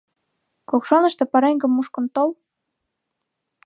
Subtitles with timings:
[0.69, 2.29] —Кокшаныште пареҥгым мушкын тол.